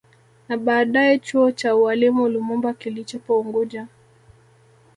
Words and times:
Na 0.49 0.57
baadaye 0.57 1.19
chuo 1.19 1.51
cha 1.51 1.75
ualimu 1.75 2.29
Lumumba 2.29 2.73
kilichopo 2.73 3.39
unguja 3.39 3.87